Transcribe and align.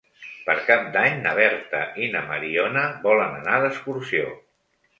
Per 0.45 0.53
Cap 0.69 0.87
d'Any 0.95 1.19
na 1.25 1.33
Berta 1.41 1.83
i 2.03 2.09
na 2.15 2.23
Mariona 2.31 2.87
volen 3.07 3.39
anar 3.43 3.63
d'excursió. 3.69 4.35